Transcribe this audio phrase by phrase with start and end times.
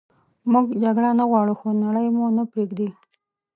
[0.51, 2.89] موږ جګړه نه غواړو خو نړئ مو نه پریږدي